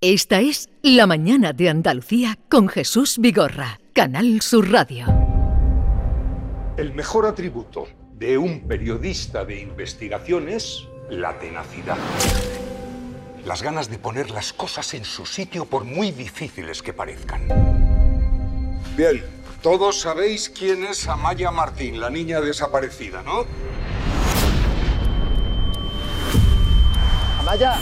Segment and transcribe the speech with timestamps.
[0.00, 5.06] Esta es La Mañana de Andalucía con Jesús Vigorra, Canal Sur Radio.
[6.76, 11.96] El mejor atributo de un periodista de investigación es la tenacidad.
[13.44, 17.48] Las ganas de poner las cosas en su sitio por muy difíciles que parezcan.
[18.96, 19.24] Bien,
[19.62, 23.46] todos sabéis quién es Amaya Martín, la niña desaparecida, ¿no?
[27.40, 27.80] Amaya.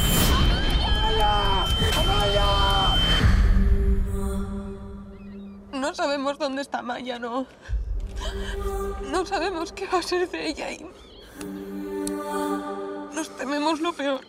[5.72, 7.46] No sabemos dónde está Maya, no.
[9.10, 10.86] No sabemos qué va a ser de ella y.
[13.14, 14.20] Nos tememos lo peor.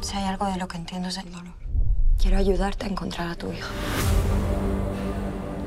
[0.00, 1.54] Si hay algo de lo que entiendo es el dolor.
[2.20, 3.68] Quiero ayudarte a encontrar a tu hija.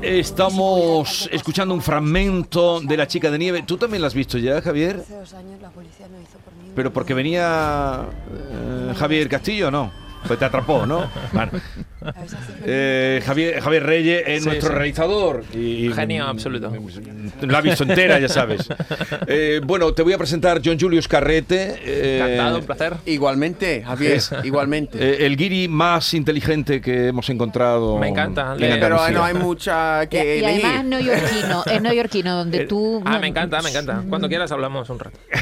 [0.02, 3.62] Estamos escuchando un fragmento de La chica de nieve.
[3.66, 5.00] ¿Tú también la has visto ya, Javier?
[5.00, 6.70] Hace dos años la policía no hizo por mí.
[6.74, 9.90] Pero porque venía eh, Javier Castillo, no.
[10.26, 11.10] Pues te atrapó, ¿no?
[11.32, 11.52] Bueno.
[12.64, 14.74] Eh, Javier, Javier Reyes es Sí, nuestro sí.
[14.74, 15.44] realizador.
[15.54, 16.72] Y, Genio absoluto.
[17.42, 18.68] La ha visto entera, ya sabes.
[19.30, 21.74] Eh, bueno, te voy a presentar John Julius Carrete.
[21.84, 22.94] eh, Encantado, un placer.
[23.06, 24.98] Igualmente, Javier, igualmente.
[25.00, 27.98] eh, el guiri más inteligente que hemos encontrado.
[27.98, 29.10] Me encanta, Pero Andalucía.
[29.10, 30.64] no hay mucha Y, que y elegir.
[30.64, 33.02] además es neoyorquino, es neoyorquino, donde tú...
[33.04, 34.02] Ah, me encanta, me encanta.
[34.08, 35.18] Cuando quieras hablamos un rato.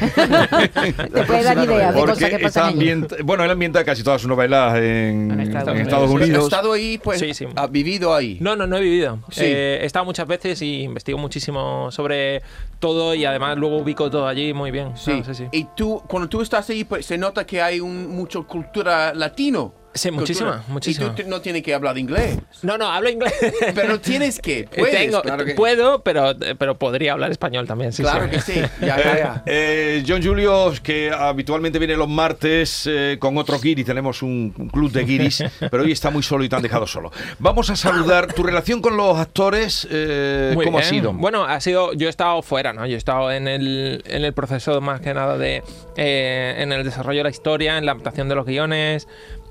[1.13, 4.27] Te puede dar ideas de cosas que pasan ambient- bueno, él ambienta casi todas sus
[4.29, 5.87] novelas en, En Estados en Unidos.
[5.87, 6.43] Estados ¿Has Unidos.
[6.57, 6.97] Estado ahí?
[6.97, 7.47] Pues, Sí, sí.
[7.55, 8.37] ¿has vivido ahí?
[8.41, 9.19] No, no, no he vivido.
[9.29, 9.41] Sí.
[9.45, 12.41] Eh, he estado muchas veces y investigo muchísimo sobre
[12.79, 14.95] todo y además luego ubico todo allí muy bien.
[14.97, 15.21] Sí.
[15.25, 15.45] Sí, sí.
[15.51, 19.73] Y tú, cuando tú estás ahí, pues, se nota que hay un, mucho cultura latino.
[19.97, 21.13] Sí, muchísima, muchísima.
[21.17, 22.37] Y tú no tienes que hablar inglés.
[22.61, 23.33] No, no, hablo inglés.
[23.75, 24.67] Pero tienes que.
[24.77, 27.91] Puedes, Tengo- claro que, Puedo, pero, pero podría hablar español también.
[27.93, 28.29] Sí, claro sí.
[28.31, 28.61] que sí.
[28.81, 29.43] Ya, ya, ya.
[29.45, 34.69] eh, John Julio, que habitualmente viene los martes eh, con otro guiri, tenemos un, un
[34.69, 37.11] club de guiris, pero hoy está muy solo y te han dejado solo.
[37.39, 41.13] Vamos a saludar tu relación con los actores, eh, ¿cómo ha sido?
[41.13, 41.93] Bueno, ha sido.
[41.93, 42.85] Yo he estado fuera, ¿no?
[42.85, 45.63] Yo he estado en el, en el proceso más que nada de.
[45.95, 49.07] eh, en el desarrollo de la historia, en la adaptación de los guiones,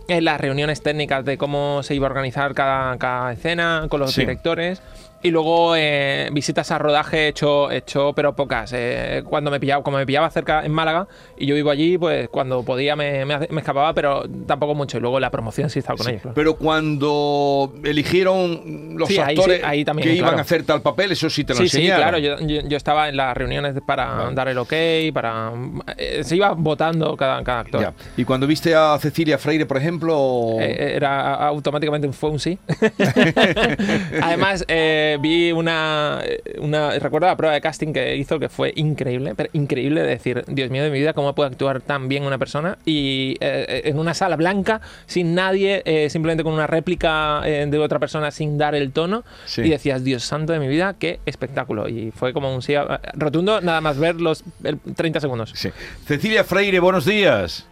[0.09, 4.12] en las reuniones técnicas de cómo se iba a organizar cada, cada escena con los
[4.12, 4.21] Sí.
[4.22, 4.81] directores.
[5.22, 8.72] Y luego eh, visitas a rodaje he hecho, he hecho pero pocas.
[8.75, 12.28] Eh, cuando me pillaba, como me pillaba cerca en Málaga y yo vivo allí, pues
[12.28, 14.99] cuando podía me, me escapaba, pero tampoco mucho.
[14.99, 16.22] Y luego la promoción sí he estado con ellos.
[16.22, 16.34] claro.
[16.34, 20.38] Pero cuando eligieron los Sí, ahí sí, actores ahí también, que iban claro.
[20.38, 22.03] a hacer tal papel, eso sí te lo Sí, sí, enseñaron.
[22.03, 22.19] claro.
[22.19, 24.72] Yo, yo- yo estaba en las reuniones para dar el ok,
[25.12, 25.53] para.
[25.97, 27.81] eh, se iba votando cada, cada actor.
[27.81, 27.94] Ya.
[28.16, 32.59] Y cuando viste a Cecilia Freire, por ejemplo, era automáticamente fue un sí.
[34.22, 36.22] Además, eh, vi una,
[36.61, 36.99] una.
[36.99, 40.71] Recuerdo la prueba de casting que hizo que fue increíble, pero increíble de decir, Dios
[40.71, 42.78] mío de mi vida, ¿cómo puede actuar tan bien una persona?
[42.84, 47.78] Y eh, en una sala blanca, sin nadie, eh, simplemente con una réplica eh, de
[47.78, 49.25] otra persona sin dar el tono.
[49.47, 49.62] Sí.
[49.62, 51.88] Y decías, Dios santo de mi vida, qué espectáculo.
[51.88, 52.84] Y fue como un sí eh,
[53.15, 55.53] rotundo, nada más ver los el 30 segundos.
[55.55, 55.71] Sí.
[56.06, 57.67] Cecilia Freire, buenos días.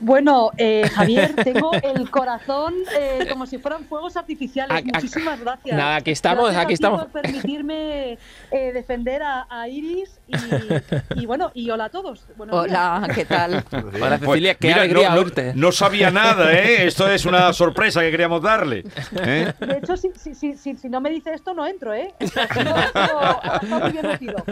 [0.00, 4.76] Bueno, eh, Javier, tengo el corazón eh, como si fueran fuegos artificiales.
[4.76, 5.76] Ac- Muchísimas gracias.
[5.76, 7.00] Nada, aquí estamos, Gracias a aquí estamos.
[7.04, 8.18] por permitirme
[8.50, 10.34] eh, defender a, a Iris y,
[11.20, 12.26] y bueno, y hola a todos.
[12.36, 12.76] Buenos días.
[12.78, 13.64] Hola, ¿qué tal?
[13.72, 16.86] Hola, Pues, Cecilia, qué mira, alegría no, no- no sabía nada, ¿eh?
[16.86, 18.84] Esto es una sorpresa que queríamos darle.
[19.20, 19.52] ¿eh?
[19.58, 22.14] De hecho, si, si, si, si, si no me dice esto, no entro, ¿eh?
[22.20, 22.24] Ha
[22.86, 24.44] estado muy bien metido.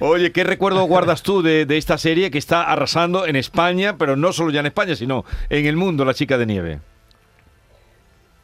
[0.00, 4.16] Oye, ¿qué recuerdo guardas tú de, de esta serie que está arrasando en España, pero
[4.16, 6.80] no solo ya en España, sino en el mundo, La Chica de Nieve?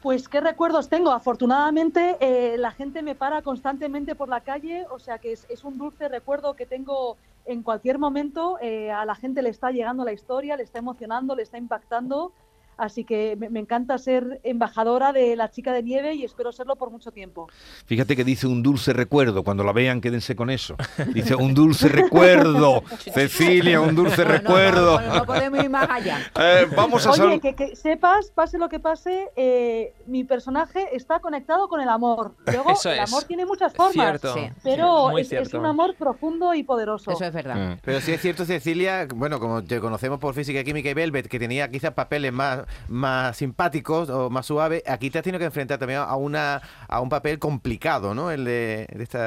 [0.03, 1.11] Pues qué recuerdos tengo.
[1.11, 5.63] Afortunadamente eh, la gente me para constantemente por la calle, o sea que es, es
[5.63, 8.57] un dulce recuerdo que tengo en cualquier momento.
[8.63, 12.33] Eh, a la gente le está llegando la historia, le está emocionando, le está impactando.
[12.81, 16.77] Así que me, me encanta ser embajadora de la chica de nieve y espero serlo
[16.77, 17.49] por mucho tiempo.
[17.87, 19.43] Fíjate que dice un dulce recuerdo.
[19.45, 20.77] Cuando la vean, quédense con eso.
[21.13, 22.83] Dice un dulce recuerdo.
[23.13, 25.01] Cecilia, un dulce No, no, no, recuerdo.
[25.01, 26.19] no, no podemos ir más allá.
[26.41, 31.21] Eh, vamos a Oye, que, que sepas, pase lo que pase, eh, mi personaje está
[31.21, 32.35] conectado con el amor.
[32.47, 33.13] Luego, Eso el es.
[33.13, 34.35] amor tiene muchas formas, Cierto.
[34.63, 37.11] Pero es, un amor profundo y poderoso.
[37.11, 37.79] Eso es verdad.
[37.83, 41.39] Pero sí es cierto, Cecilia, bueno, como te conocemos por Física, Química y Velvet, que
[41.39, 45.79] tenía quizás papeles más, más simpáticos o más suaves, aquí te has tenido que enfrentar
[45.79, 48.31] también a, una, a un papel complicado, ¿no?
[48.31, 49.19] El de, de este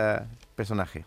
[0.56, 1.06] personaje.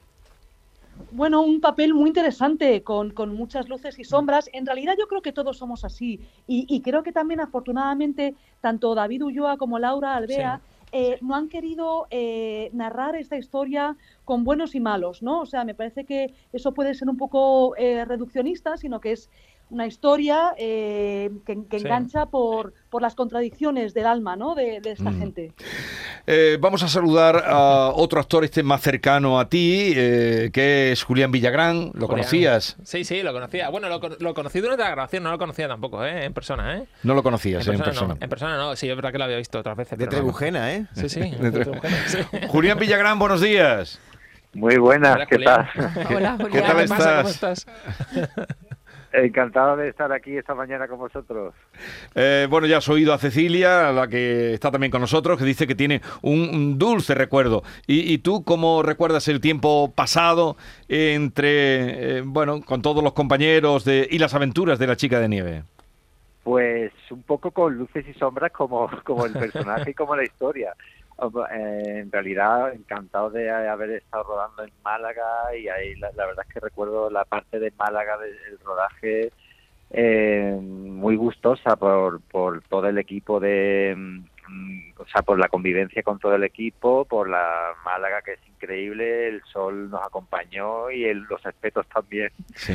[1.11, 4.49] Bueno, un papel muy interesante, con, con muchas luces y sombras.
[4.55, 6.21] En realidad yo creo que todos somos así.
[6.47, 10.61] Y, y creo que también afortunadamente tanto David Ulloa como Laura Alvea
[10.93, 15.41] eh, no han querido eh, narrar esta historia con buenos y malos, ¿no?
[15.41, 19.29] O sea, me parece que eso puede ser un poco eh, reduccionista, sino que es
[19.69, 21.85] una historia eh, que, que Sí.
[21.87, 24.55] engancha por, por las contradicciones del alma ¿no?
[24.55, 25.19] de, de esta Mm.
[25.19, 25.53] gente.
[26.29, 31.03] Eh, vamos a saludar a otro actor este más cercano a ti, eh, que es
[31.05, 31.87] Julián Villagrán.
[31.95, 32.09] ¿Lo Julián.
[32.09, 32.77] conocías?
[32.85, 33.69] Sí, sí, lo conocía.
[33.71, 36.25] Bueno, lo, lo conocí durante la grabación, no lo conocía tampoco, ¿eh?
[36.25, 36.87] En persona, ¿eh?
[37.05, 38.15] No lo conocías en persona.
[38.15, 39.99] No, en persona no, sí, es verdad que lo había visto otras veces.
[39.99, 40.11] De no.
[40.11, 40.87] Trebujena, ¿eh?
[40.95, 41.21] Sí, sí.
[41.41, 42.19] De Trebujena, sí.
[42.49, 44.01] Julián Villagrán, buenos días.
[44.53, 45.69] Muy buenas, Hola, ¿qué Julián.
[45.75, 46.17] tal?
[46.17, 46.67] Hola, ¿Qué Julián.
[46.67, 47.17] tal ¿Qué pasa?
[47.19, 47.67] ¿Cómo estás?
[49.13, 51.55] Encantado de estar aquí esta mañana con vosotros.
[52.15, 55.67] Eh, bueno, ya has oído a Cecilia, la que está también con nosotros, que dice
[55.67, 57.63] que tiene un, un dulce recuerdo.
[57.87, 60.57] ¿Y, y tú cómo recuerdas el tiempo pasado
[60.89, 65.29] entre, eh, bueno, con todos los compañeros de, y las aventuras de la chica de
[65.29, 65.63] nieve?
[66.43, 70.75] Pues un poco con luces y sombras como, como el personaje y como la historia.
[71.19, 75.25] Eh, en realidad, encantado de haber estado rodando en Málaga
[75.59, 79.33] y ahí la, verdad es que recuerdo la parte de Málaga del del rodaje
[79.91, 84.23] eh, muy gustosa por, por todo el equipo de...
[84.49, 88.49] mm, O sea, por la convivencia con todo el equipo, por la Málaga que es
[88.49, 92.31] increíble, el sol nos acompañó y el- los espetos también.
[92.55, 92.75] Sí.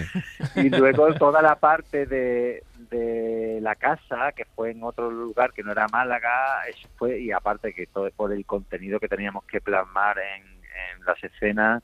[0.56, 5.64] y luego toda la parte de, de la casa que fue en otro lugar que
[5.64, 9.62] no era Málaga eso fue y aparte que todo por el contenido que teníamos que
[9.62, 11.84] plasmar en, en las escenas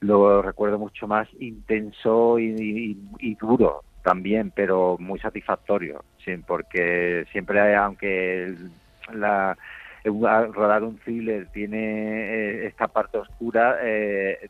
[0.00, 7.24] lo recuerdo mucho más intenso y, y- y duro también pero muy satisfactorio sí porque
[7.32, 8.70] siempre hay- aunque el-
[9.12, 9.56] la
[10.04, 14.48] rodar un thriller tiene eh, esta parte oscura eh,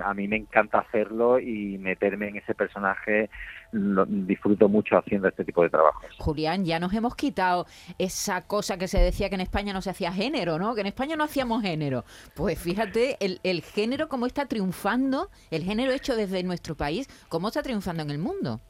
[0.00, 3.28] a mí me encanta hacerlo y meterme en ese personaje.
[3.72, 6.06] Lo- disfruto mucho haciendo este tipo de trabajos.
[6.18, 7.66] Julián, ya nos hemos quitado
[7.98, 10.74] esa cosa que se decía que en España no se hacía género, ¿no?
[10.74, 12.04] Que en España no hacíamos género.
[12.34, 17.48] Pues fíjate, el, el género cómo está triunfando, el género hecho desde nuestro país, cómo
[17.48, 18.60] está triunfando en el mundo.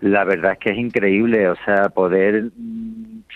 [0.00, 2.52] La verdad es que es increíble, o sea, poder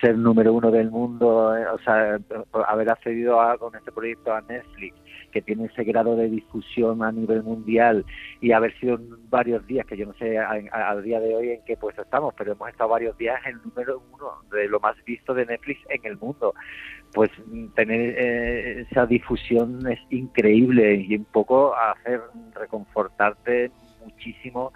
[0.00, 2.18] ser número uno del mundo, eh, o sea,
[2.66, 4.96] haber accedido a, con este proyecto a Netflix,
[5.30, 8.04] que tiene ese grado de difusión a nivel mundial
[8.40, 8.98] y haber sido
[9.30, 12.52] varios días, que yo no sé al día de hoy en qué puesto estamos, pero
[12.52, 16.04] hemos estado varios días en el número uno de lo más visto de Netflix en
[16.04, 16.54] el mundo.
[17.14, 22.20] Pues mm, tener eh, esa difusión es increíble y un poco hacer
[22.54, 23.70] reconfortarte
[24.04, 24.72] muchísimo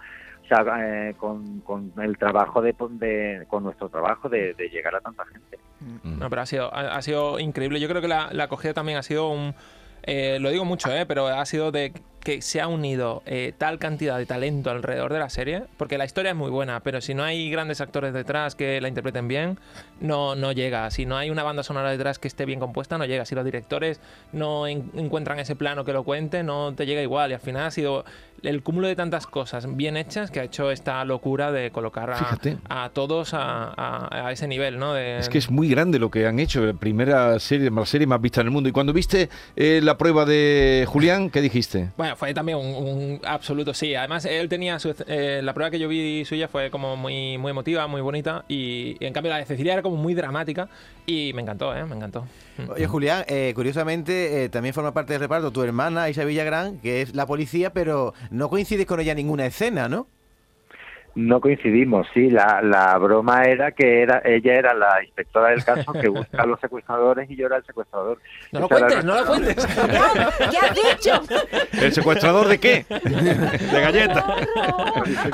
[0.51, 5.25] eh, con, con el trabajo de, de- con nuestro trabajo de, de llegar a tanta
[5.27, 5.59] gente.
[6.05, 7.81] No, pero ha sido, ha, ha sido increíble.
[7.81, 9.55] Yo creo que la, la acogida también ha sido un...
[10.03, 11.93] eh, lo digo mucho, eh, pero ha sido de
[12.25, 16.05] que se ha unido eh, tal cantidad de talento alrededor de la serie, porque la
[16.07, 19.61] historia es muy buena, pero si no hay grandes actores detrás que la interpreten bien,
[20.01, 20.91] no, no llega.
[20.91, 23.25] Si no hay una banda sonora detrás que esté bien compuesta, no llega.
[23.27, 24.01] Si los directores
[24.33, 27.31] no en- encuentran ese plano que lo cuente, no te llega igual.
[27.31, 28.05] Y al final ha sido
[28.43, 32.11] el cúmulo de tantas cosas bien hechas que ha hecho esta locura de colocar
[32.69, 34.95] a, todos a, a- a ese nivel, ¿no?
[34.95, 38.07] De, Es que es muy grande lo que han hecho, la primera serie, la serie
[38.07, 38.69] más vista en el mundo.
[38.69, 41.91] Y cuando viste eh, la prueba de Julián, ¿qué dijiste?
[41.97, 43.95] Bueno, fue también un, un absoluto sí.
[43.95, 47.51] Además, él tenía su, eh, la prueba que yo vi suya fue como muy, muy
[47.51, 48.45] emotiva, muy bonita.
[48.49, 50.69] Y, y en cambio la de Cecilia era como muy dramática.
[51.07, 51.85] Y me encantó, ¿eh?
[51.85, 52.27] Me encantó.
[52.69, 57.03] Oye, Julián, eh, curiosamente eh, también forma parte del reparto tu hermana Isa Villagrán, que
[57.03, 60.09] es la policía, pero no coincides con ella ninguna escena, ¿no?
[61.17, 65.91] No coincidimos, sí, la, la broma era que era ella era la inspectora del caso
[65.95, 68.19] que busca a los secuestradores y yo era el secuestrador.
[68.53, 69.67] No lo cuentes, no lo cuentes.
[69.67, 71.23] ¿Qué has dicho?
[71.73, 72.85] ¿El secuestrador de qué?
[72.91, 74.25] De galletas.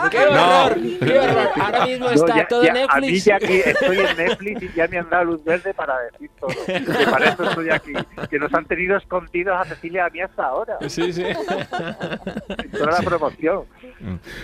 [0.09, 0.77] ¡Qué horror!
[1.01, 1.49] ¡Qué horror!
[1.61, 2.95] Ahora mismo No, está ya- todo ya- Netflix.
[2.95, 5.99] A mí ya aquí estoy en Netflix y ya me han dado luz verde para
[6.13, 6.53] decir todo.
[6.67, 7.93] Que para eso estoy aquí.
[8.31, 10.79] Que nos han tenido escondidos a Cecilia a mí hasta ahora.
[10.89, 11.25] Sí, sí.
[12.73, 13.65] Toda la promoción.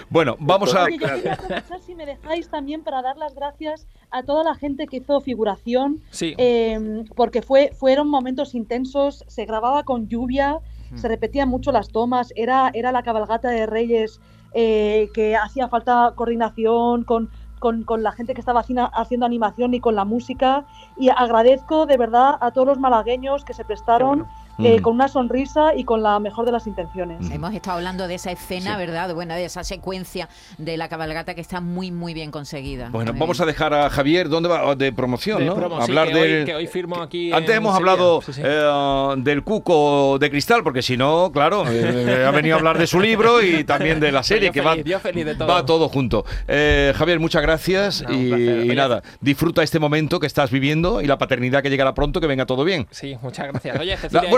[0.09, 0.87] Bueno, vamos a...
[1.31, 4.99] quería aprovechar, si me dejáis, también para dar las gracias a toda la gente que
[4.99, 6.35] hizo figuración, Sí.
[6.39, 10.59] eh, porque fue, fueron momentos intensos, se grababa con lluvia,
[10.95, 14.21] se repetían mucho las tomas, era, era la cabalgata de Reyes
[14.55, 19.75] eh, que hacía falta coordinación con, con, con la gente que estaba haciendo, haciendo animación
[19.75, 20.65] y con la música,
[20.97, 24.27] y agradezco de verdad a todos los malagueños que se prestaron
[24.59, 24.83] eh, Mm.
[24.83, 27.31] con una sonrisa y con la mejor de las intenciones.
[27.31, 28.79] Hemos estado hablando de esa escena, Sí.
[28.79, 29.15] ¿verdad?
[29.15, 32.89] Bueno, de esa secuencia de la cabalgata que está muy, muy bien conseguida.
[32.91, 33.49] Bueno, Muy vamos bien.
[33.49, 34.75] a dejar a Javier, ¿dónde va?
[34.75, 35.55] De promoción, De ¿no?
[35.55, 36.39] promo, sí, Hablar que del...
[36.41, 37.93] hoy- que hoy firmo aquí Antes hemos Sevilla.
[37.93, 38.43] hablado Sí, sí.
[38.45, 42.87] eh, del cuco de cristal, porque si no, claro, eh, ha venido a hablar de
[42.87, 45.49] su libro y también de la serie, que va, feliz, feliz de todo.
[45.49, 46.25] va todo junto.
[46.47, 48.65] Eh, Javier, muchas gracias No, y, placer.
[48.67, 52.27] y nada, disfruta este momento que estás viviendo y la paternidad que llegará pronto, que
[52.27, 52.87] venga todo bien.
[52.91, 53.79] Sí, muchas gracias.
[53.79, 54.31] Oye, La- Cecilia,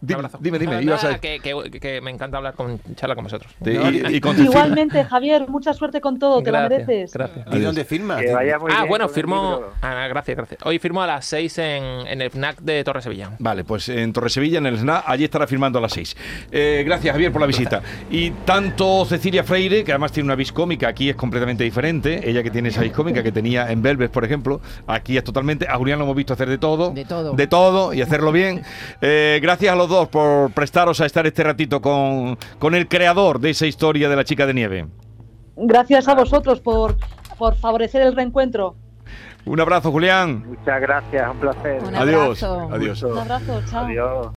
[0.00, 3.24] bueno, la dime, dime, ibas a- que, que- que me encanta hablar con charla con
[3.24, 3.52] vosotros.
[3.62, 4.50] Te- y- y con Cecilia.
[4.50, 7.12] Igualmente, Javier, mucha suerte con todo, te lo mereces.
[7.12, 7.46] Gracias.
[7.52, 8.20] ¿Y dónde firmas?
[8.22, 9.60] Que vaya muy Ah, bien bueno, firmo.
[9.82, 10.60] Ah, gracias, gracias.
[10.64, 13.30] Hoy firmo a las 6 en, en el FNAC de Torre Sevilla.
[13.38, 16.16] Vale, pues en Torresevilla, en el SNA, allí estará firmando a las 6.
[16.50, 17.82] Eh, gracias, Javier, por la visita.
[18.10, 22.28] Y tanto Cecilia Freire, que además tiene una vis cómica, aquí es completamente diferente.
[22.28, 25.66] Ella que tiene esa vis cómica que tenía en Belves, por ejemplo, aquí es totalmente.
[25.68, 26.90] A Julián lo hemos visto hacer de todo.
[26.90, 27.32] De todo.
[27.34, 28.62] De todo y hacerlo bien.
[29.00, 33.40] Eh, gracias a los dos por prestaros a estar este ratito con, con el creador
[33.40, 34.86] de esa historia de la chica de nieve.
[35.56, 36.96] Gracias a vosotros por,
[37.38, 38.76] por favorecer el reencuentro.
[39.46, 40.44] Un abrazo, Julián.
[40.46, 41.82] Muchas gracias, un placer.
[41.82, 42.42] Un Adiós.
[42.42, 42.68] abrazo.
[42.74, 43.02] Adiós.
[43.04, 43.86] Un abrazo, chao.
[43.86, 44.28] Adiós.